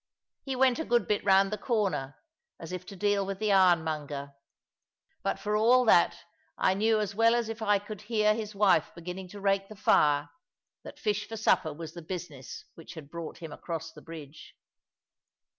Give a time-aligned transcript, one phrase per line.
[0.41, 2.15] He went a good bit round the corner,
[2.59, 4.33] as if to deal with the ironmonger.
[5.21, 6.17] But for all that,
[6.57, 9.75] I knew as well as if I could hear his wife beginning to rake the
[9.75, 10.29] fire,
[10.83, 14.55] that fish for supper was the business which had brought him across the bridge.